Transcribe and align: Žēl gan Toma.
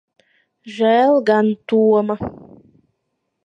Žēl 0.77 1.21
gan 1.29 1.53
Toma. 1.73 2.19